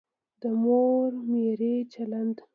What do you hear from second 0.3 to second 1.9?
د مور میرې